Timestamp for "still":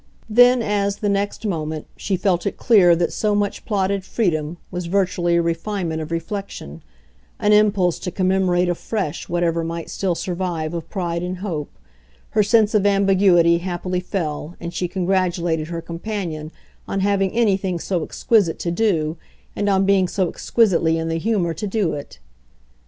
9.91-10.15